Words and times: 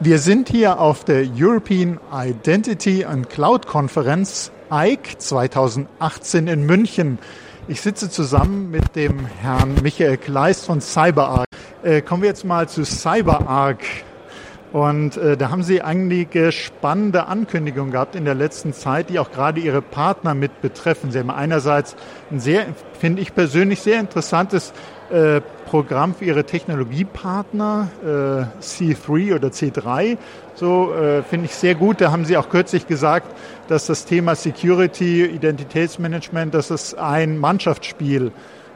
Wir 0.00 0.20
sind 0.20 0.48
hier 0.48 0.78
auf 0.78 1.02
der 1.02 1.26
European 1.36 1.98
Identity 2.14 3.04
and 3.04 3.28
Cloud 3.28 3.66
Konferenz 3.66 4.52
EIC 4.70 5.20
2018 5.20 6.46
in 6.46 6.64
München. 6.64 7.18
Ich 7.66 7.80
sitze 7.80 8.08
zusammen 8.08 8.70
mit 8.70 8.94
dem 8.94 9.26
Herrn 9.26 9.74
Michael 9.82 10.16
Kleist 10.16 10.66
von 10.66 10.80
CyberArk. 10.80 11.48
Äh, 11.82 12.00
kommen 12.02 12.22
wir 12.22 12.28
jetzt 12.28 12.44
mal 12.44 12.68
zu 12.68 12.84
CyberArk. 12.84 13.82
Und 14.72 15.16
äh, 15.16 15.36
da 15.36 15.50
haben 15.50 15.62
Sie 15.62 15.80
einige 15.80 16.52
spannende 16.52 17.26
Ankündigungen 17.26 17.90
gehabt 17.90 18.14
in 18.14 18.24
der 18.26 18.34
letzten 18.34 18.74
Zeit, 18.74 19.08
die 19.08 19.18
auch 19.18 19.30
gerade 19.30 19.60
Ihre 19.60 19.80
Partner 19.80 20.34
mit 20.34 20.60
betreffen. 20.60 21.10
Sie 21.10 21.18
haben 21.18 21.30
einerseits 21.30 21.96
ein 22.30 22.38
sehr, 22.38 22.66
finde 22.98 23.22
ich 23.22 23.34
persönlich, 23.34 23.80
sehr 23.80 23.98
interessantes 23.98 24.74
äh, 25.10 25.40
Programm 25.64 26.14
für 26.14 26.26
Ihre 26.26 26.44
Technologiepartner, 26.44 27.88
äh, 28.02 28.62
C3 28.62 29.34
oder 29.36 29.48
C3. 29.48 30.18
So 30.54 30.92
äh, 30.92 31.22
finde 31.22 31.46
ich 31.46 31.54
sehr 31.54 31.74
gut. 31.74 32.02
Da 32.02 32.12
haben 32.12 32.26
Sie 32.26 32.36
auch 32.36 32.50
kürzlich 32.50 32.86
gesagt, 32.86 33.34
dass 33.68 33.86
das 33.86 34.04
Thema 34.04 34.34
Security, 34.34 35.24
Identitätsmanagement, 35.24 36.52
dass 36.52 36.70
es 36.70 36.94
ein 36.94 37.38
Mannschaftsspiel 37.38 38.32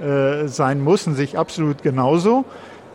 äh, 0.00 0.48
sein 0.48 0.80
muss 0.80 1.06
und 1.06 1.14
sich 1.14 1.38
absolut 1.38 1.82
genauso. 1.82 2.46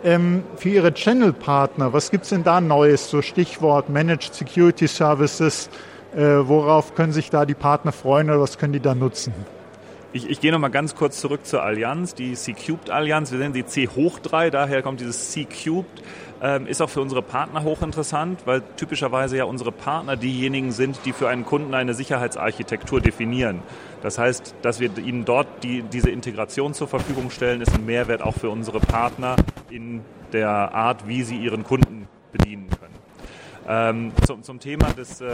Ähm, 0.04 0.44
für 0.56 0.70
Ihre 0.70 0.94
Channel-Partner, 0.94 1.92
was 1.92 2.10
gibt 2.10 2.24
es 2.24 2.30
denn 2.30 2.44
da 2.44 2.62
Neues? 2.62 3.10
So 3.10 3.22
Stichwort 3.22 3.90
Managed 3.90 4.34
Security 4.34 4.88
Services. 4.88 5.70
Äh, 6.16 6.22
worauf 6.22 6.96
können 6.96 7.12
sich 7.12 7.30
da 7.30 7.46
die 7.46 7.54
Partner 7.54 7.92
freuen 7.92 8.30
oder 8.30 8.40
was 8.40 8.58
können 8.58 8.74
die 8.74 8.80
da 8.80 8.96
nutzen? 8.96 9.34
Ich, 10.12 10.28
ich 10.28 10.42
gehe 10.42 10.52
nochmal 10.52 10.72
ganz 10.72 10.96
kurz 10.96 11.20
zurück 11.20 11.46
zur 11.46 11.62
Allianz, 11.62 12.16
die 12.16 12.34
C-Cubed-Allianz. 12.34 13.32
Wir 13.32 13.38
nennen 13.38 13.54
sie 13.54 13.66
C 13.66 13.88
hoch 13.88 14.18
3, 14.18 14.50
daher 14.50 14.82
kommt 14.82 15.02
dieses 15.02 15.32
C-Cubed. 15.32 16.02
Ähm, 16.42 16.66
ist 16.66 16.82
auch 16.82 16.90
für 16.90 17.02
unsere 17.02 17.22
Partner 17.22 17.64
hochinteressant, 17.64 18.40
weil 18.46 18.64
typischerweise 18.78 19.38
ja 19.38 19.44
unsere 19.44 19.74
Partner 19.74 20.16
diejenigen 20.16 20.72
sind, 20.72 21.00
die 21.06 21.12
für 21.12 21.28
einen 21.28 21.46
Kunden 21.46 21.74
eine 21.74 21.94
Sicherheitsarchitektur 21.94 23.02
definieren. 23.02 23.60
Das 24.02 24.18
heißt, 24.18 24.56
dass 24.62 24.80
wir 24.80 24.98
ihnen 24.98 25.26
dort 25.26 25.48
die, 25.64 25.84
diese 25.84 26.10
Integration 26.10 26.74
zur 26.74 26.88
Verfügung 26.88 27.30
stellen, 27.30 27.62
ist 27.62 27.76
ein 27.76 27.86
Mehrwert 27.86 28.22
auch 28.22 28.36
für 28.36 28.50
unsere 28.50 28.80
Partner 28.80 29.36
in 29.72 30.02
der 30.32 30.50
Art, 30.50 31.08
wie 31.08 31.24
sie 31.24 31.38
ihren 31.38 31.64
Kunden 31.64 32.08
bedienen 32.32 32.70
können. 32.70 32.94
Ähm, 33.72 34.12
zum, 34.26 34.42
zum, 34.42 34.60
Thema 34.60 34.92
des 34.94 35.22
ähm, 35.22 35.30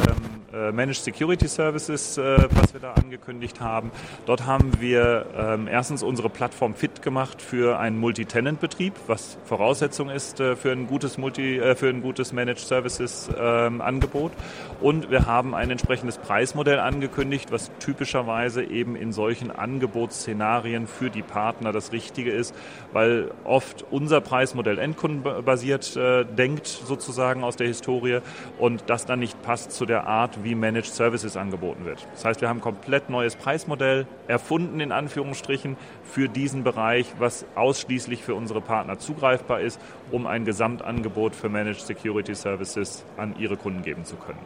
äh, 0.54 0.74
Managed 0.74 1.02
Security 1.02 1.48
Services, 1.48 2.18
äh, 2.18 2.38
was 2.52 2.74
wir 2.74 2.82
da 2.82 2.92
angekündigt 2.92 3.62
haben. 3.62 3.92
Dort 4.26 4.46
haben 4.46 4.74
wir 4.82 5.26
ähm, 5.38 5.70
erstens 5.70 6.04
unsere 6.04 6.30
Plattform 6.30 6.76
fit 6.76 7.02
gemacht 7.02 7.42
für 7.42 7.80
einen 7.80 7.98
Multi-Tenant-Betrieb, 7.98 8.94
was 9.08 9.38
Voraussetzung 9.46 10.10
ist 10.10 10.42
äh, 10.42 10.58
für 10.58 10.74
ein 10.74 10.88
gutes 10.88 11.18
Multi, 11.18 11.58
äh, 11.58 11.76
für 11.76 11.88
ein 11.88 12.02
gutes 12.02 12.34
Managed 12.34 12.60
Services 12.60 13.30
ähm, 13.40 13.80
Angebot. 13.80 14.34
Und 14.82 15.10
wir 15.10 15.26
haben 15.26 15.56
ein 15.56 15.72
entsprechendes 15.72 16.18
Preismodell 16.18 16.80
angekündigt, 16.80 17.54
was 17.54 17.72
typischerweise 17.80 18.66
eben 18.66 18.98
in 18.98 19.14
solchen 19.14 19.50
Angebotsszenarien 19.50 20.88
für 20.88 21.10
die 21.10 21.22
Partner 21.22 21.72
das 21.72 21.94
Richtige 21.94 22.32
ist, 22.32 22.54
weil 22.92 23.32
oft 23.46 23.86
unser 23.92 24.20
Preismodell 24.20 24.78
endkundenbasiert 24.78 25.96
äh, 25.96 26.26
denkt 26.26 26.68
sozusagen 26.68 27.42
aus 27.46 27.56
der 27.56 27.68
Historie 27.68 28.20
und 28.58 28.84
das 28.88 29.06
dann 29.06 29.20
nicht 29.20 29.42
passt 29.42 29.72
zu 29.72 29.86
der 29.86 30.08
Art, 30.08 30.44
wie 30.44 30.56
Managed 30.56 30.94
Services 30.94 31.38
angeboten 31.38 31.86
wird. 31.86 32.08
Das 32.14 32.26
heißt, 32.26 32.42
wir 32.42 32.50
haben 32.50 32.58
ein 32.58 32.62
komplett 32.62 33.10
neues 33.10 33.36
Preismodell 33.36 34.08
erfunden, 34.28 34.80
in 34.80 34.92
Anführungsstrichen, 34.92 35.78
für 36.04 36.28
diesen 36.28 36.64
Bereich, 36.64 37.14
was 37.20 37.46
ausschließlich 37.56 38.24
für 38.24 38.36
unsere 38.36 38.62
Partner 38.62 38.98
zugreifbar 39.00 39.62
ist, 39.62 39.80
um 40.12 40.28
ein 40.28 40.46
Gesamtangebot 40.46 41.36
für 41.36 41.50
Managed 41.50 41.82
Security 41.82 42.36
Services 42.36 43.04
an 43.18 43.36
ihre 43.38 43.58
Kunden 43.58 43.82
geben 43.82 44.06
zu 44.06 44.16
können. 44.16 44.40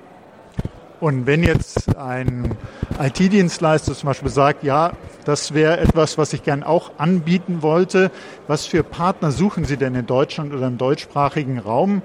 Und 1.00 1.26
wenn 1.26 1.44
jetzt 1.44 1.96
ein 1.98 2.58
IT-Dienstleister 3.00 3.94
zum 3.94 4.08
Beispiel 4.08 4.30
sagt, 4.30 4.64
ja, 4.64 4.92
das 5.24 5.54
wäre 5.54 5.80
etwas, 5.80 6.18
was 6.18 6.34
ich 6.34 6.44
gern 6.44 6.62
auch 6.62 6.92
anbieten 6.98 7.62
wollte, 7.62 8.12
was 8.48 8.66
für 8.66 8.84
Partner 8.84 9.32
suchen 9.32 9.64
Sie 9.64 9.78
denn 9.78 9.96
in 9.96 10.06
Deutschland 10.06 10.54
oder 10.54 10.68
im 10.68 10.78
deutschsprachigen 10.78 11.58
Raum? 11.58 12.02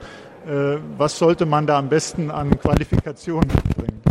Äh, 0.46 0.78
was 0.98 1.18
sollte 1.18 1.46
man 1.46 1.66
da 1.66 1.78
am 1.78 1.88
besten 1.88 2.30
an 2.30 2.58
Qualifikationen 2.58 3.48
mitbringen? 3.48 4.02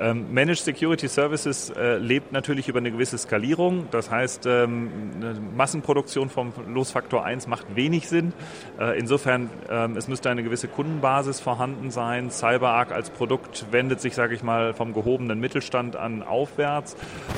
Ähm, 0.00 0.32
Managed 0.32 0.64
Security 0.64 1.08
Services 1.08 1.70
äh, 1.70 1.98
lebt 1.98 2.32
natürlich 2.32 2.68
über 2.68 2.78
eine 2.78 2.90
gewisse 2.90 3.18
Skalierung. 3.18 3.88
Das 3.90 4.10
heißt, 4.10 4.46
ähm, 4.46 4.90
eine 5.16 5.34
Massenproduktion 5.54 6.30
vom 6.30 6.52
Losfaktor 6.68 7.24
1 7.24 7.46
macht 7.46 7.76
wenig 7.76 8.08
Sinn. 8.08 8.32
Äh, 8.78 8.98
insofern, 8.98 9.50
ähm, 9.68 9.98
es 9.98 10.08
müsste 10.08 10.30
eine 10.30 10.42
gewisse 10.42 10.68
Kundenbasis 10.68 11.40
vorhanden 11.40 11.90
sein. 11.90 12.30
CyberArk 12.30 12.92
als 12.92 13.10
Produkt 13.10 13.66
wendet 13.72 14.00
sich, 14.00 14.14
sage 14.14 14.34
ich 14.34 14.42
mal, 14.42 14.72
vom 14.72 14.94
gehobenen 14.94 15.38
Mittelstand 15.38 15.96
an 15.96 16.22
aufwärts. 16.22 16.96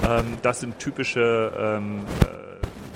Ähm, 0.09 0.39
das 0.43 0.61
sind 0.61 0.79
typische 0.79 1.53
ähm, 1.59 2.05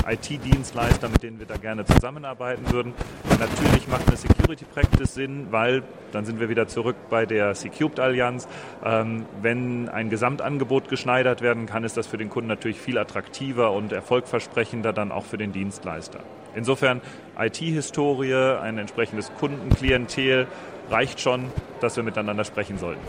äh, 0.07 0.15
IT-Dienstleister, 0.15 1.09
mit 1.09 1.25
denen 1.25 1.41
wir 1.41 1.47
da 1.47 1.57
gerne 1.57 1.85
zusammenarbeiten 1.85 2.71
würden. 2.71 2.95
Natürlich 3.41 3.89
macht 3.89 4.07
eine 4.07 4.17
Security 4.17 4.36
Practice 4.47 5.15
Sinn, 5.15 5.49
weil 5.51 5.83
dann 6.13 6.25
sind 6.25 6.41
wir 6.41 6.49
wieder 6.49 6.69
zurück 6.69 6.97
bei 7.11 7.27
der 7.27 7.55
Secubed 7.55 8.01
Allianz. 8.01 8.47
Ähm, 8.85 9.27
wenn 9.43 9.89
ein 9.89 10.09
Gesamtangebot 10.09 10.89
geschneidert 10.89 11.43
werden 11.43 11.67
kann, 11.67 11.85
ist 11.85 11.97
das 11.97 12.07
für 12.07 12.17
den 12.17 12.31
Kunden 12.31 12.49
natürlich 12.49 12.79
viel 12.79 12.99
attraktiver 12.99 13.73
und 13.73 13.93
erfolgversprechender 13.93 14.93
dann 14.93 15.13
auch 15.13 15.25
für 15.25 15.39
den 15.39 15.53
Dienstleister. 15.53 16.21
Insofern 16.55 17.01
IT-Historie, 17.39 18.59
ein 18.61 18.79
entsprechendes 18.79 19.33
Kundenklientel 19.39 20.47
reicht 20.91 21.21
schon, 21.21 21.47
dass 21.81 21.97
wir 21.97 22.03
miteinander 22.03 22.45
sprechen 22.45 22.79
sollten. 22.79 23.03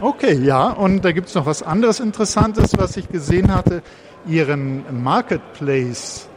Okay, 0.00 0.34
ja, 0.34 0.70
und 0.70 1.04
da 1.04 1.12
gibt 1.12 1.28
es 1.28 1.34
noch 1.34 1.46
was 1.46 1.62
anderes 1.62 2.00
Interessantes, 2.00 2.76
was 2.76 2.96
ich 2.96 3.08
gesehen 3.08 3.54
hatte 3.54 3.82
ihren 4.26 5.02
Marketplace. 5.02 6.28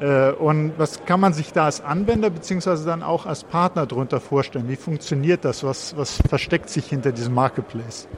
Äh, 0.00 0.32
und 0.32 0.72
was 0.78 1.04
kann 1.04 1.20
man 1.20 1.32
sich 1.32 1.52
da 1.52 1.64
als 1.64 1.80
Anwender 1.80 2.30
beziehungsweise 2.30 2.84
dann 2.86 3.02
auch 3.02 3.26
als 3.26 3.44
Partner 3.44 3.86
darunter 3.86 4.20
vorstellen? 4.20 4.68
Wie 4.68 4.76
funktioniert 4.76 5.44
das? 5.44 5.64
Was, 5.64 5.96
was 5.96 6.20
versteckt 6.28 6.70
sich 6.70 6.86
hinter 6.86 7.12
diesem 7.12 7.34
Marketplace? 7.34 8.08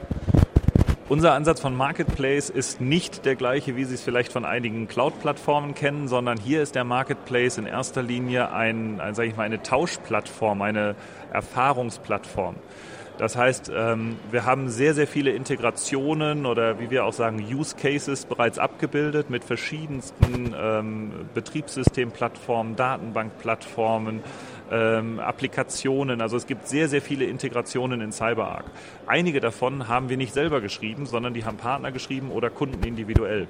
Unser 1.09 1.33
Ansatz 1.33 1.59
von 1.59 1.75
Marketplace 1.75 2.49
ist 2.49 2.79
nicht 2.79 3.25
der 3.25 3.35
gleiche, 3.35 3.75
wie 3.75 3.83
Sie 3.83 3.95
es 3.95 4.01
vielleicht 4.01 4.31
von 4.31 4.45
einigen 4.45 4.87
Cloud-Plattformen 4.87 5.73
kennen, 5.73 6.07
sondern 6.07 6.39
hier 6.39 6.61
ist 6.61 6.73
der 6.73 6.85
Marketplace 6.85 7.57
in 7.57 7.65
erster 7.65 8.01
Linie 8.01 8.53
ein, 8.53 9.01
ein 9.01 9.13
sage 9.13 9.27
ich 9.27 9.35
mal, 9.35 9.43
eine 9.43 9.61
Tauschplattform, 9.61 10.61
eine 10.61 10.95
Erfahrungsplattform. 11.33 12.55
Das 13.21 13.35
heißt, 13.35 13.71
ähm, 13.71 14.15
wir 14.31 14.47
haben 14.47 14.69
sehr, 14.69 14.95
sehr 14.95 15.05
viele 15.05 15.29
Integrationen 15.29 16.47
oder 16.47 16.79
wie 16.79 16.89
wir 16.89 17.05
auch 17.05 17.13
sagen, 17.13 17.37
Use 17.37 17.75
Cases 17.75 18.25
bereits 18.25 18.57
abgebildet 18.57 19.29
mit 19.29 19.43
verschiedensten 19.43 20.55
ähm, 20.59 21.11
Betriebssystemplattformen, 21.35 22.75
Datenbankplattformen, 22.75 24.23
ähm, 24.71 25.19
Applikationen. 25.19 26.19
Also 26.19 26.35
es 26.35 26.47
gibt 26.47 26.67
sehr, 26.67 26.89
sehr 26.89 27.03
viele 27.03 27.25
Integrationen 27.25 28.01
in 28.01 28.11
CyberArk. 28.11 28.65
Einige 29.05 29.39
davon 29.39 29.87
haben 29.87 30.09
wir 30.09 30.17
nicht 30.17 30.33
selber 30.33 30.59
geschrieben, 30.59 31.05
sondern 31.05 31.35
die 31.35 31.45
haben 31.45 31.57
Partner 31.57 31.91
geschrieben 31.91 32.31
oder 32.31 32.49
Kunden 32.49 32.83
individuell. 32.83 33.47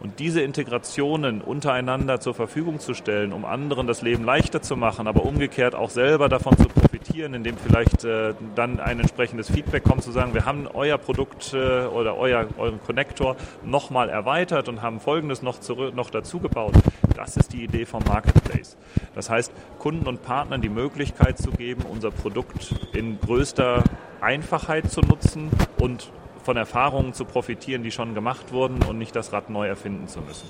Und 0.00 0.20
diese 0.20 0.40
Integrationen 0.40 1.42
untereinander 1.42 2.18
zur 2.20 2.32
Verfügung 2.32 2.80
zu 2.80 2.94
stellen, 2.94 3.34
um 3.34 3.44
anderen 3.44 3.86
das 3.86 4.00
Leben 4.00 4.24
leichter 4.24 4.62
zu 4.62 4.74
machen, 4.74 5.06
aber 5.06 5.26
umgekehrt 5.26 5.74
auch 5.74 5.90
selber 5.90 6.30
davon 6.30 6.56
zu 6.56 6.70
profitieren, 7.02 7.34
indem 7.34 7.56
vielleicht 7.56 8.04
äh, 8.04 8.34
dann 8.54 8.80
ein 8.80 9.00
entsprechendes 9.00 9.50
Feedback 9.50 9.84
kommt, 9.84 10.02
zu 10.02 10.12
sagen, 10.12 10.34
wir 10.34 10.44
haben 10.44 10.68
euer 10.72 10.98
Produkt 10.98 11.52
äh, 11.52 11.84
oder 11.86 12.16
euer, 12.16 12.46
euren 12.58 12.80
Connector 12.82 13.36
nochmal 13.64 14.08
erweitert 14.08 14.68
und 14.68 14.82
haben 14.82 15.00
Folgendes 15.00 15.42
noch, 15.42 15.58
zurück, 15.58 15.94
noch 15.94 16.10
dazu 16.10 16.38
gebaut. 16.38 16.74
Das 17.16 17.36
ist 17.36 17.52
die 17.52 17.64
Idee 17.64 17.86
vom 17.86 18.02
Marketplace. 18.06 18.76
Das 19.14 19.30
heißt, 19.30 19.52
Kunden 19.78 20.06
und 20.06 20.22
Partnern 20.22 20.62
die 20.62 20.68
Möglichkeit 20.68 21.38
zu 21.38 21.50
geben, 21.50 21.82
unser 21.90 22.10
Produkt 22.10 22.74
in 22.92 23.18
größter 23.20 23.82
Einfachheit 24.20 24.90
zu 24.90 25.00
nutzen 25.00 25.50
und 25.78 26.10
von 26.44 26.56
Erfahrungen 26.56 27.14
zu 27.14 27.24
profitieren, 27.24 27.82
die 27.82 27.90
schon 27.90 28.14
gemacht 28.14 28.52
wurden 28.52 28.82
und 28.82 28.98
nicht 28.98 29.14
das 29.14 29.32
Rad 29.32 29.50
neu 29.50 29.66
erfinden 29.66 30.08
zu 30.08 30.20
müssen. 30.20 30.46